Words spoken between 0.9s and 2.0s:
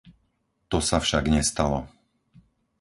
však nestalo.